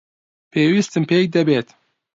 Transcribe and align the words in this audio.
پێویستم 0.51 1.03
پێی 1.09 1.25
دەبێت. 1.35 1.67